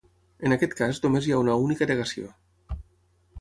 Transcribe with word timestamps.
En 0.47 0.53
aquest 0.55 0.71
cas 0.79 1.01
només 1.03 1.27
hi 1.27 1.35
ha 1.35 1.41
una 1.43 1.59
única 1.67 1.89
negació. 1.93 2.33